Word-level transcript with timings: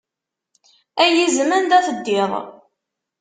Ay 1.03 1.15
izem 1.25 1.51
anda 1.57 1.79
teddiḍ. 1.87 2.31